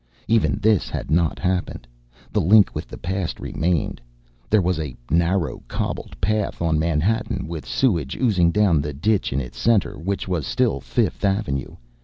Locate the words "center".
9.59-9.99